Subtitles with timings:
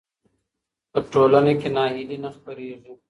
[0.91, 2.93] په ټولنه کې ناهیلي نه خپرېږي.